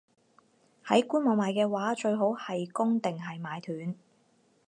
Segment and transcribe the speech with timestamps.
[0.83, 3.93] 喺官網買嘅話，最好係供定係買斷?